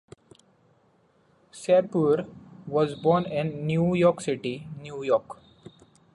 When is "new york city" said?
3.67-4.67